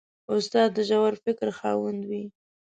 [0.33, 2.23] استاد د ژور فکر خاوند وي.